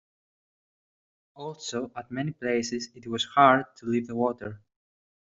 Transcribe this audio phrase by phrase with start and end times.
[1.35, 4.59] Also, at many places it was hard to leave the water.